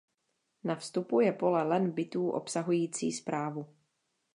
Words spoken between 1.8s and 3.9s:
bitů obsahující zprávu.